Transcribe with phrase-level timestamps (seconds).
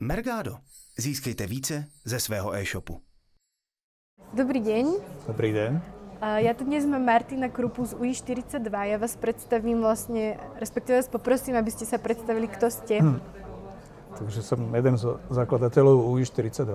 [0.00, 0.58] Mergado.
[0.98, 3.00] Získejte více ze svého e-shopu.
[4.36, 4.84] Dobrý deň.
[5.24, 5.72] Dobrý deň.
[6.20, 8.68] Ja tu dnes mám Martina Krupu z UI42.
[8.92, 13.00] Ja vás predstavím vlastne, respektíve vás poprosím, aby ste sa predstavili, kto ste.
[13.00, 13.20] Hm.
[14.20, 16.72] Takže som jeden z zakladateľov UI42.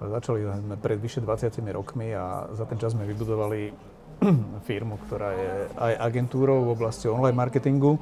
[0.00, 3.68] Začali sme pred vyše 20 rokmi a za ten čas sme vybudovali
[4.68, 8.00] firmu, ktorá je aj agentúrou v oblasti online marketingu.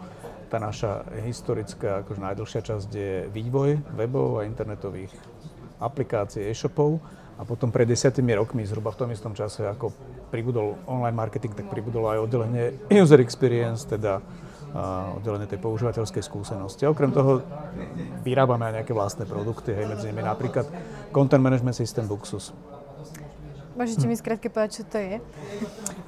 [0.52, 5.08] Tá naša historická, akože najdlhšia časť je vývoj webov a internetových
[5.80, 7.00] aplikácií, e-shopov.
[7.40, 9.96] A potom pred desiatimi rokmi, zhruba v tom istom čase, ako
[10.28, 14.20] pribudol online marketing, tak pribudolo aj oddelenie user experience, teda
[15.16, 16.84] oddelenie tej používateľskej skúsenosti.
[16.84, 17.40] A okrem toho
[18.20, 20.68] vyrábame aj nejaké vlastné produkty, hej, medzi nimi napríklad
[21.16, 22.52] Content Management System Buxus.
[23.72, 25.16] Môžete mi skrátke povedať, čo to je?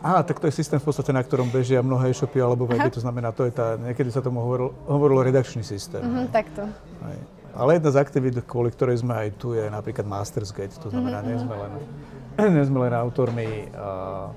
[0.05, 3.00] Á, tak to je systém v podstate, na ktorom bežia mnohé e-shopy alebo weby, to
[3.00, 6.05] znamená, to je tá, niekedy sa tomu hovorilo, hovorilo redakčný systém.
[6.05, 6.69] Uh-huh, takto.
[7.00, 7.19] Aj.
[7.55, 11.30] Ale jedna z aktivít, kvôli ktorej sme aj tu, je napríklad Mastersgate, to znamená, uh-huh.
[11.32, 11.72] nie, sme len,
[12.61, 14.28] nie sme len autormi uh,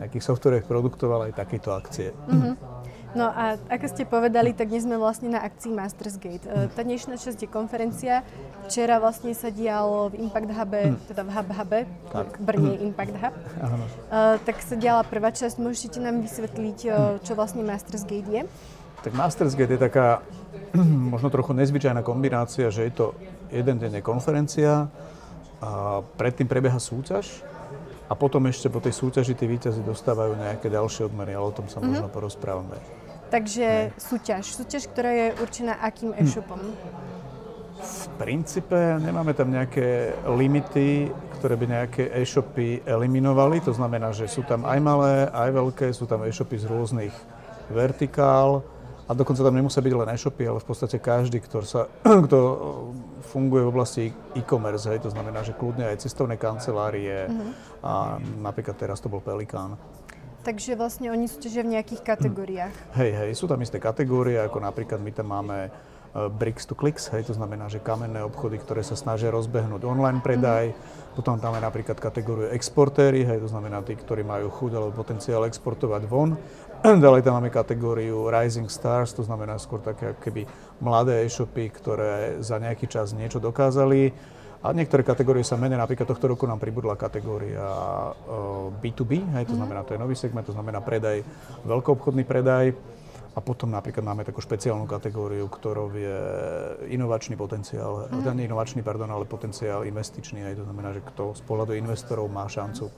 [0.00, 2.14] nejakých softwarových produktov, ale aj takéto akcie.
[2.14, 2.56] Uh-huh.
[3.18, 6.46] No a ako ste povedali, tak dnes sme vlastne na akcii Masters Gate.
[6.46, 8.22] E, tá dnešná časť je konferencia.
[8.70, 10.96] Včera vlastne sa dialo v Impact Hube, hm.
[11.10, 11.80] teda v Hub Hube,
[12.14, 12.38] tak.
[12.38, 12.86] Brne hm.
[12.86, 13.34] Impact Hub.
[13.58, 13.84] Áno.
[14.06, 15.58] Uh, tak sa diala prvá časť.
[15.58, 17.26] Môžete nám vysvetliť, hm.
[17.26, 18.42] čo vlastne Masters Gate je?
[19.02, 20.22] Tak Masters Gate je taká
[21.12, 23.06] možno trochu nezvyčajná kombinácia, že je to
[23.50, 24.86] jeden deň je konferencia,
[25.58, 27.42] a predtým prebieha súťaž
[28.08, 31.66] a potom ešte po tej súťaži tí víťazi dostávajú nejaké ďalšie odmery, ale o tom
[31.66, 31.90] sa mm-hmm.
[31.92, 32.78] možno porozprávame.
[33.28, 34.44] Takže súťaž.
[34.56, 36.20] Súťaž, ktorá je určená akým hm.
[36.24, 36.60] e-shopom?
[37.78, 43.62] V princípe nemáme tam nejaké limity, ktoré by nejaké e-shopy eliminovali.
[43.62, 47.14] To znamená, že sú tam aj malé, aj veľké, sú tam e-shopy z rôznych
[47.70, 48.66] vertikál
[49.08, 51.88] a dokonca tam nemusia byť len e-shopy, ale v podstate každý, kto, sa,
[52.28, 52.56] kto e,
[53.24, 54.04] funguje v oblasti
[54.36, 57.50] e-commerce, hej, to znamená, že kľudne aj cestovné kancelárie mm-hmm.
[57.80, 59.80] a napríklad teraz to bol Pelikán.
[60.48, 62.72] Takže vlastne oni súťažia v nejakých kategóriách.
[62.96, 65.70] Hej, hej, sú tam isté kategórie, ako napríklad my tam máme e,
[66.40, 70.72] bricks to clicks, hej, to znamená, že kamenné obchody, ktoré sa snažia rozbehnúť online predaj.
[70.72, 70.76] Mm.
[71.20, 75.44] Potom tam je napríklad kategóriu exportéry, hej, to znamená tí, ktorí majú chuť alebo potenciál
[75.44, 76.32] exportovať von.
[77.04, 80.48] Ďalej tam máme kategóriu Rising Stars, to znamená skôr také keby
[80.80, 84.16] mladé e-shopy, ktoré za nejaký čas niečo dokázali.
[84.58, 87.62] A niektoré kategórie sa menia, napríklad tohto roku nám pribudla kategória
[88.82, 89.60] B2B, hej, to mhm.
[89.62, 91.22] znamená, to je nový segment, to znamená predaj,
[91.62, 92.74] veľkoobchodný predaj.
[93.36, 96.20] A potom napríklad máme takú špeciálnu kategóriu, ktorou je
[96.90, 98.34] inovačný potenciál, mm.
[98.34, 102.50] nie inovačný, pardon, ale potenciál investičný, aj to znamená, že kto z pohľadu investorov má
[102.50, 102.90] šancu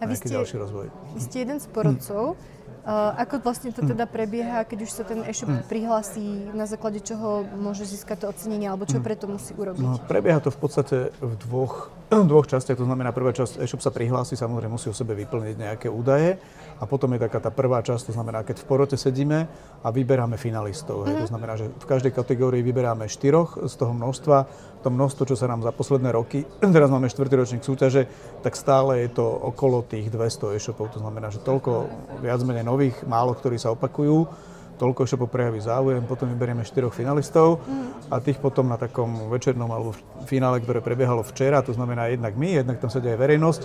[0.00, 0.86] a vy ste, ďalší rozvoj.
[1.16, 2.36] Vy ste jeden z porodcov.
[2.36, 2.59] Mm.
[2.80, 5.68] Uh, ako vlastne to teda prebieha, keď už sa ten e-shop mm.
[5.68, 9.04] prihlási, na základe čoho môže získať to ocenenie, alebo čo mm.
[9.04, 9.84] preto musí urobiť?
[9.84, 11.92] No, prebieha to v podstate v dvoch,
[12.30, 12.80] dvoch častiach.
[12.80, 16.40] To znamená, prvá časť e-shop sa prihlási, samozrejme musí o sebe vyplniť nejaké údaje.
[16.80, 19.44] A potom je taká tá prvá časť, to znamená, keď v porote sedíme
[19.84, 21.04] a vyberáme finalistov.
[21.04, 21.20] Mm-hmm.
[21.20, 21.30] To mhm.
[21.36, 24.38] znamená, že v každej kategórii vyberáme štyroch z toho množstva.
[24.80, 28.08] To množstvo, čo sa nám za posledné roky, teraz máme štvrtý ročník súťaže,
[28.40, 30.88] tak stále je to okolo tých 200 e-shopov.
[30.96, 31.92] To znamená, že toľko
[32.24, 34.48] viac menej nových, málo ktorí sa opakujú
[34.80, 37.60] toľko e-shopov prejaví záujem, potom vyberieme štyroch finalistov
[38.08, 39.92] a tých potom na takom večernom alebo
[40.24, 43.62] finále, ktoré prebiehalo včera, to znamená jednak my, jednak tam sedia aj verejnosť,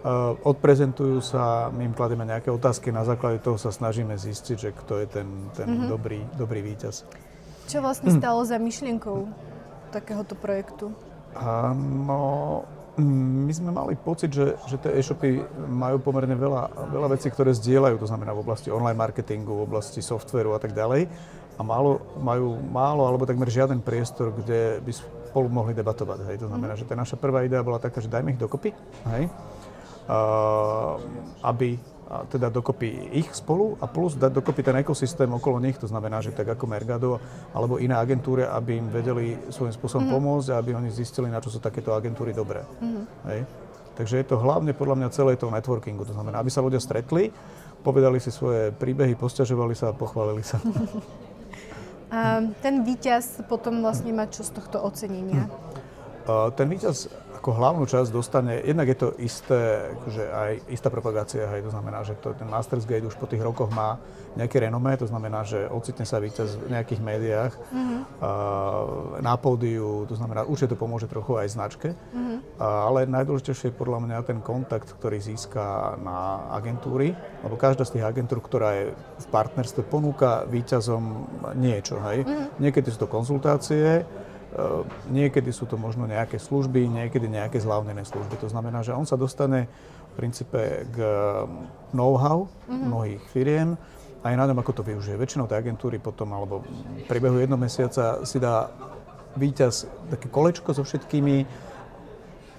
[0.00, 4.70] Eh, odprezentujú sa, my im kladieme nejaké otázky, na základe toho sa snažíme zistiť, že
[4.72, 5.92] kto je ten, ten mm-hmm.
[5.92, 7.04] dobrý, dobrý víťaz.
[7.68, 9.28] Čo vlastne stalo za myšlienkou
[9.92, 10.96] takéhoto projektu?
[11.36, 12.64] Áno,
[12.98, 17.96] my sme mali pocit, že, že tie e-shopy majú pomerne veľa, veľa vecí, ktoré zdieľajú,
[18.02, 21.06] to znamená v oblasti online marketingu, v oblasti softveru a tak ďalej.
[21.56, 26.24] A málo, majú málo alebo takmer žiaden priestor, kde by spolu mohli debatovať.
[26.32, 26.36] Hej.
[26.42, 26.88] To znamená, mm-hmm.
[26.88, 28.72] že tá naša prvá idea bola taká, že dajme ich dokopy.
[29.12, 29.28] Hej
[31.42, 31.78] aby
[32.10, 36.34] teda dokopy ich spolu a plus dať dokopy ten ekosystém okolo nich, to znamená, že
[36.34, 37.22] tak ako Mergado
[37.54, 40.18] alebo iné agentúry, aby im vedeli svojím spôsobom mm-hmm.
[40.18, 42.66] pomôcť a aby oni zistili, na čo sú takéto agentúry dobré.
[42.66, 43.04] Mm-hmm.
[43.30, 43.40] Hej.
[43.94, 47.30] Takže je to hlavne podľa mňa celé toho networkingu, to znamená, aby sa ľudia stretli,
[47.86, 50.58] povedali si svoje príbehy, posťažovali sa a pochválili sa.
[52.10, 55.46] A ten víťaz potom vlastne má čo z tohto ocenenia?
[55.46, 56.50] Hm.
[56.58, 57.06] Ten víťaz
[57.40, 62.04] ako hlavnú časť dostane, jednak je to isté, akože aj istá propagácia, hej, to znamená,
[62.04, 63.96] že to, ten Masters Gate už po tých rokoch má
[64.36, 68.00] nejaké renomé, to znamená, že ocitne sa víťaz v nejakých médiách, mm-hmm.
[68.20, 72.60] uh, na pódiu, to znamená, určite to pomôže trochu aj značke, mm-hmm.
[72.60, 77.96] uh, ale najdôležitejšie je podľa mňa ten kontakt, ktorý získa na agentúry, lebo každá z
[77.96, 81.24] tých agentúr, ktorá je v partnerstve, ponúka víťazom
[81.56, 82.20] niečo, hej.
[82.28, 82.60] Mm-hmm.
[82.60, 84.04] Niekedy sú to konzultácie,
[85.10, 88.34] niekedy sú to možno nejaké služby, niekedy nejaké zľavnené služby.
[88.42, 89.70] To znamená, že on sa dostane
[90.10, 90.96] v princípe k
[91.94, 92.82] know-how mm-hmm.
[92.90, 93.78] mnohých firiem,
[94.20, 95.16] aj na tom, ako to využije.
[95.16, 98.68] Väčšinou tie agentúry potom, alebo v priebehu jedno mesiaca si dá
[99.38, 101.46] víťaz také kolečko so všetkými,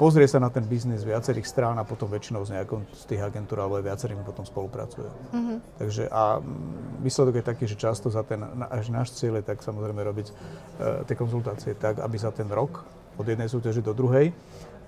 [0.02, 3.22] pozrie sa na ten biznis z viacerých strán a potom väčšinou s nejakou z tých
[3.22, 5.06] agentúr alebo aj viacerými potom spolupracuje.
[5.06, 5.58] Mm-hmm.
[5.78, 6.42] Takže a
[7.06, 8.42] výsledok je taký, že často za ten,
[8.74, 12.82] až náš cieľ je tak samozrejme robiť uh, tie konzultácie tak, aby za ten rok
[13.22, 14.34] od jednej súťaže do druhej,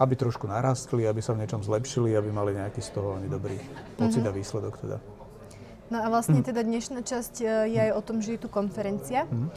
[0.02, 3.62] aby trošku narastli, aby sa v niečom zlepšili, aby mali nejaký z toho oni dobrý
[3.94, 4.34] pocit mm-hmm.
[4.34, 4.98] a výsledok teda.
[5.94, 6.48] No a vlastne mm.
[6.50, 9.30] teda dnešná časť e, je aj o tom, že je tu konferencia.
[9.30, 9.52] Mm.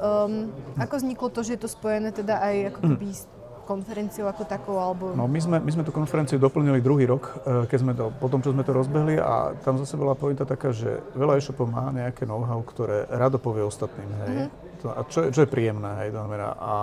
[0.00, 0.48] Um,
[0.80, 4.76] ako vzniklo to, že je to spojené teda aj ako keby mm konferenciou ako takou?
[4.78, 5.14] Alebo...
[5.14, 8.26] No, my, sme, my sme tú konferenciu doplnili druhý rok, eh, keď sme to, po
[8.28, 11.90] tom, čo sme to rozbehli a tam zase bola pointa taká, že veľa e-shopov má
[11.94, 14.10] nejaké know-how, ktoré rado povie ostatným.
[14.26, 14.30] Hej.
[14.30, 14.70] Mm-hmm.
[14.82, 16.74] To, a čo, čo je príjemné, hej, to znamená, a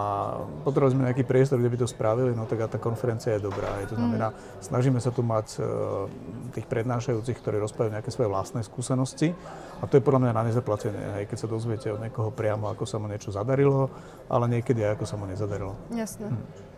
[0.64, 3.76] potrebovali sme nejaký priestor, kde by to spravili, no tak a tá konferencia je dobrá,
[3.76, 4.64] hej, to znamená, mm.
[4.64, 6.08] snažíme sa tu mať uh,
[6.56, 9.36] tých prednášajúcich, ktorí rozprávajú nejaké svoje vlastné skúsenosti
[9.80, 12.88] a to je podľa mňa na nezaplatenie, hej, keď sa dozviete od niekoho priamo, ako
[12.88, 13.92] sa mu niečo zadarilo,
[14.32, 15.76] ale niekedy aj ako sa mu nezadarilo.
[15.92, 16.32] Jasné.
[16.32, 16.69] Hm.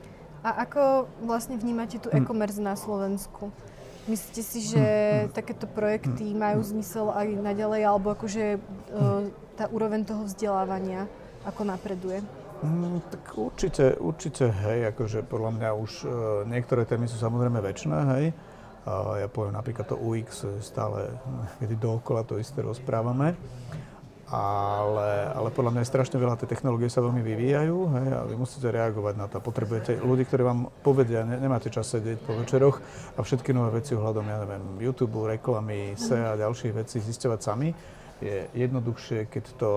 [0.41, 2.25] A ako vlastne vnímate tu hm.
[2.25, 3.53] e-commerce na Slovensku?
[4.09, 5.37] Myslíte si, že hm.
[5.37, 11.05] takéto projekty majú zmysel aj naďalej, alebo akože uh, tá úroveň toho vzdelávania
[11.45, 12.21] ako napreduje?
[12.61, 16.11] Mm, tak určite, určite, hej, akože podľa mňa už uh,
[16.45, 18.25] niektoré témy sú samozrejme väčšiné, hej.
[18.81, 21.09] Uh, ja poviem napríklad to UX, stále
[21.61, 23.37] kedy dookola to isté rozprávame
[24.31, 28.35] ale, ale podľa mňa je strašne veľa, tie technológie sa veľmi vyvíjajú hej, a vy
[28.39, 29.43] musíte reagovať na to.
[29.43, 32.79] Potrebujete ľudí, ktorí vám povedia, ne, nemáte čas sedieť po večeroch
[33.15, 37.69] a všetky nové veci ohľadom, ja neviem, YouTube, reklamy, SEA a ďalších vecí zisťovať sami.
[38.21, 39.69] Je jednoduchšie, keď to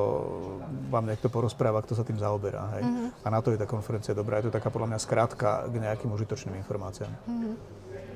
[0.92, 2.76] vám niekto porozpráva, kto sa tým zaoberá.
[2.76, 2.84] Hej.
[2.84, 3.08] Mm-hmm.
[3.24, 4.38] A na to je tá konferencia dobrá.
[4.38, 7.08] Je to taká podľa mňa skrátka k nejakým užitočným informáciám.
[7.24, 7.54] Mm-hmm.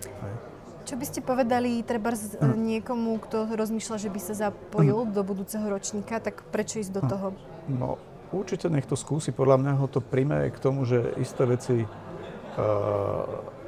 [0.05, 0.58] Hej.
[0.89, 2.57] Čo by ste povedali treba z, mm.
[2.57, 5.13] niekomu, kto rozmýšľa, že by sa zapojil mm.
[5.13, 7.09] do budúceho ročníka, tak prečo ísť do mm.
[7.13, 7.27] toho?
[7.69, 8.01] No,
[8.33, 9.29] určite nech to skúsi.
[9.29, 11.89] Podľa mňa ho to príjme k tomu, že isté veci uh,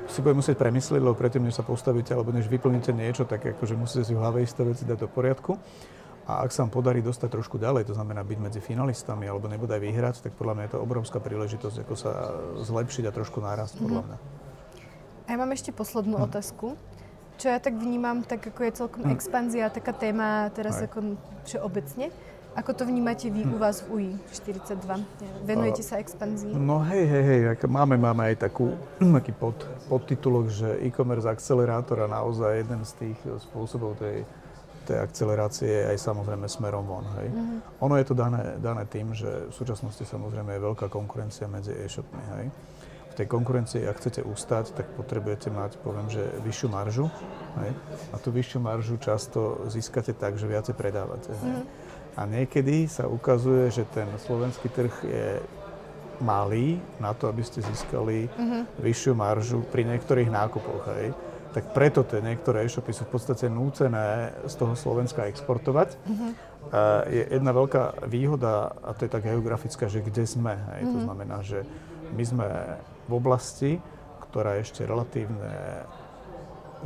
[0.08, 3.76] si bude musieť premyslieť, lebo predtým, než sa postavíte alebo než vyplníte niečo, tak akože
[3.76, 5.61] musíte si v hlave isté veci dať do poriadku.
[6.25, 9.76] A ak sa vám podarí dostať trošku ďalej, to znamená byť medzi finalistami alebo nebude
[9.76, 12.32] aj vyhrať, tak podľa mňa je to obrovská príležitosť, ako sa
[12.64, 14.08] zlepšiť a trošku nárast, podľa mhm.
[14.08, 14.19] mňa.
[15.31, 16.26] A ja mám ešte poslednú hm.
[16.26, 16.75] otázku
[17.41, 19.17] čo ja tak vnímam, tak ako je celkom hm.
[19.17, 20.85] expanzia, taká téma teraz Aj.
[20.85, 21.17] ako
[21.49, 22.13] všeobecne.
[22.51, 23.55] Ako to vnímate vy hm.
[23.55, 24.77] u vás v UI 42?
[25.49, 26.53] Venujete sa expanzii?
[26.53, 28.77] No hej, hej, hej, máme, máme aj takú,
[29.17, 29.57] taký pod,
[29.89, 34.29] podtitulok, že e-commerce akcelerátor a naozaj jeden z tých spôsobov tej,
[34.85, 37.07] tej akcelerácie je aj samozrejme smerom von.
[37.23, 37.33] Hej.
[37.33, 37.59] Mm-hmm.
[37.87, 42.23] Ono je to dané, dané tým, že v súčasnosti samozrejme je veľká konkurencia medzi e-shopmi.
[42.37, 42.47] Hej
[43.17, 47.07] tej konkurencii, ak chcete ustať, tak potrebujete mať, poviem, že vyššiu maržu.
[47.61, 47.73] Hej?
[48.12, 51.35] A tú vyššiu maržu často získate tak, že viacej predávate.
[51.35, 51.55] Hej?
[51.61, 51.65] Mm.
[52.19, 55.27] A niekedy sa ukazuje, že ten slovenský trh je
[56.21, 58.62] malý na to, aby ste získali mm-hmm.
[58.79, 60.83] vyššiu maržu pri niektorých nákupoch.
[60.97, 61.17] Hej?
[61.51, 65.97] Tak preto tie niektoré e-shopy sú v podstate núcené z toho Slovenska exportovať.
[66.06, 66.31] Mm-hmm.
[66.71, 70.55] A je jedna veľká výhoda, a to je tak geografická, že kde sme.
[70.55, 70.81] Hej?
[70.87, 70.95] Mm-hmm.
[70.95, 71.06] To mhm.
[71.09, 71.59] znamená, že
[72.15, 72.47] my sme
[73.11, 73.73] v oblasti,
[74.31, 75.82] ktorá je ešte relatívne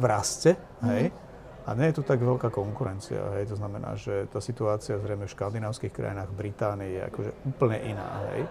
[0.00, 0.56] v raste,
[0.88, 1.22] hej, mm-hmm.
[1.64, 5.32] A nie je tu tak veľká konkurencia, hej, to znamená, že tá situácia zrejme v
[5.32, 8.44] škandinávskych krajinách, v Británii je akože úplne iná, hej.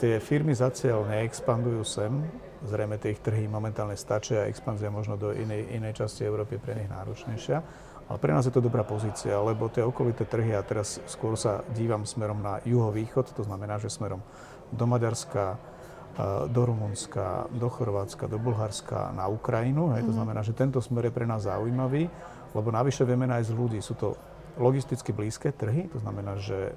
[0.00, 2.24] Tie firmy zatiaľ neexpandujú sem,
[2.64, 6.64] zrejme tie ich trhy momentálne stačia a expanzia možno do inej, inej časti Európy je
[6.64, 7.58] pre nich náročnejšia.
[8.08, 11.60] Ale pre nás je to dobrá pozícia, lebo tie okolité trhy, a teraz skôr sa
[11.76, 14.24] dívam smerom na juhovýchod, to znamená, že smerom
[14.72, 15.60] do Maďarska,
[16.52, 19.96] do Rumunska, do Chorvátska, do Bulharska, na Ukrajinu.
[19.96, 20.18] Hej, to mhm.
[20.20, 22.08] znamená, že tento smer je pre nás zaujímavý,
[22.52, 23.80] lebo navyše vieme nájsť ľudí.
[23.80, 24.16] Sú to
[24.60, 26.76] logisticky blízke trhy, to znamená, že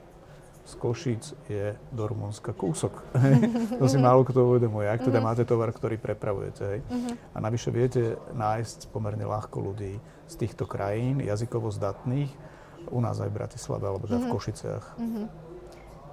[0.65, 3.05] z Košíc je do Rumunska kúsok.
[3.79, 5.25] to si málo kto uvedomuje, ak teda mhm.
[5.25, 6.63] máte tovar, ktorý prepravujete.
[6.63, 6.79] Hej.
[6.87, 7.09] Mhm.
[7.35, 12.31] A navyše viete nájsť pomerne ľahko ľudí z týchto krajín, jazykovo zdatných,
[12.89, 14.85] u nás aj v Bratislave alebo teda v Košiciach.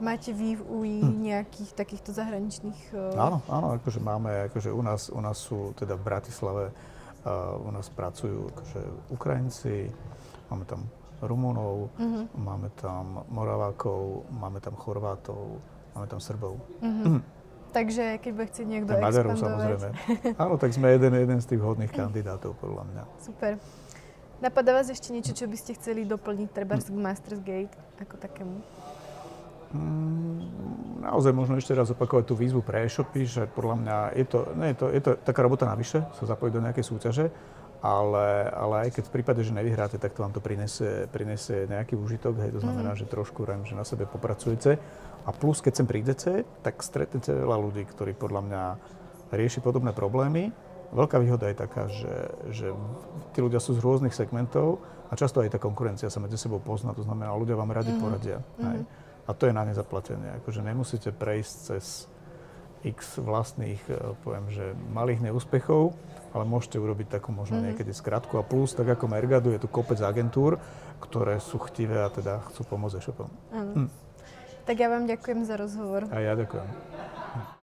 [0.03, 2.91] Máte vy v UI nejakých takýchto zahraničných...
[2.91, 3.15] Uh...
[3.15, 7.71] Áno, áno, akože máme, akože u nás, u nás sú teda v Bratislave, uh, u
[7.71, 8.81] nás pracujú akože
[9.15, 9.95] Ukrajinci,
[10.51, 10.91] máme tam
[11.23, 12.27] Rumunov, uh-huh.
[12.35, 15.63] máme tam Moravákov, máme tam Chorvátov,
[15.95, 16.59] máme tam Srbov.
[16.83, 17.23] Uh-huh.
[17.71, 19.89] Takže keď bude chcieť niekto Maďarov, samozrejme.
[20.43, 23.03] Áno, tak sme jeden, jeden z tých vhodných kandidátov, podľa mňa.
[23.23, 23.55] Super.
[24.43, 28.59] Napadá vás ešte niečo, čo by ste chceli doplniť treba k Masters Gate ako takému?
[29.73, 34.39] Mm, naozaj možno ešte raz opakovať tú výzvu pre e-shopy, že podľa mňa je to,
[34.55, 37.27] nie je to, je to taká robota navyše, sa zapojiť do nejakej súťaže,
[37.83, 41.99] ale, ale aj keď v prípade, že nevyhráte, tak to vám to prinesie, prinesie nejaký
[41.99, 42.99] užitok, hej, to znamená, mm.
[43.03, 44.79] že trošku rem, že na sebe popracujete.
[45.27, 48.63] A plus, keď sem prídete, tak stretnete veľa ľudí, ktorí podľa mňa
[49.35, 50.55] rieši podobné problémy.
[50.95, 52.15] Veľká výhoda je taká, že,
[52.55, 52.67] že
[53.35, 54.79] tí ľudia sú z rôznych segmentov
[55.11, 57.99] a často aj tá konkurencia sa medzi sebou pozná, to znamená, ľudia vám radi mm.
[57.99, 58.39] poradia.
[58.61, 58.63] Mm.
[58.63, 58.81] Hej.
[59.27, 60.43] A to je na nezaplatenie.
[60.43, 62.11] Akože nemusíte prejsť cez
[62.83, 65.95] x vlastných, e, poviem, že malých neúspechov,
[66.35, 67.79] ale môžete urobiť takú možno mm-hmm.
[67.79, 68.35] niekedy skratku.
[68.39, 70.59] A plus, tak ako Mergadu, je tu kopec agentúr,
[70.99, 73.31] ktoré sú chtivé a teda chcú pomôcť e-shopom.
[73.55, 73.89] Hm.
[74.63, 76.07] Tak ja vám ďakujem za rozhovor.
[76.11, 77.51] A ja ďakujem.